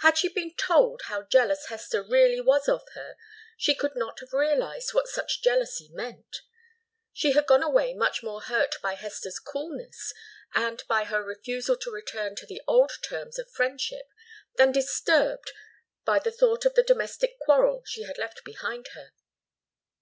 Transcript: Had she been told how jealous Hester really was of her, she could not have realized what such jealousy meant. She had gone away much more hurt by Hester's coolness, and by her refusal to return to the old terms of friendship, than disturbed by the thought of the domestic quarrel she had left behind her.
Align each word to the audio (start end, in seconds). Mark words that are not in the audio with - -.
Had 0.00 0.18
she 0.18 0.28
been 0.28 0.54
told 0.54 1.00
how 1.06 1.22
jealous 1.22 1.68
Hester 1.68 2.02
really 2.02 2.42
was 2.42 2.68
of 2.68 2.86
her, 2.92 3.16
she 3.56 3.74
could 3.74 3.96
not 3.96 4.20
have 4.20 4.34
realized 4.34 4.92
what 4.92 5.08
such 5.08 5.40
jealousy 5.42 5.88
meant. 5.90 6.42
She 7.14 7.32
had 7.32 7.46
gone 7.46 7.62
away 7.62 7.94
much 7.94 8.22
more 8.22 8.42
hurt 8.42 8.74
by 8.82 8.96
Hester's 8.96 9.38
coolness, 9.38 10.12
and 10.54 10.84
by 10.88 11.04
her 11.04 11.22
refusal 11.24 11.74
to 11.78 11.90
return 11.90 12.36
to 12.36 12.44
the 12.46 12.60
old 12.66 12.92
terms 13.02 13.38
of 13.38 13.50
friendship, 13.50 14.12
than 14.56 14.72
disturbed 14.72 15.50
by 16.04 16.18
the 16.18 16.32
thought 16.32 16.66
of 16.66 16.74
the 16.74 16.82
domestic 16.82 17.38
quarrel 17.40 17.82
she 17.86 18.02
had 18.02 18.18
left 18.18 18.44
behind 18.44 18.88
her. 18.88 19.12